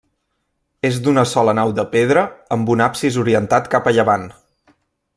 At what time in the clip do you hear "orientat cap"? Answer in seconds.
3.27-3.91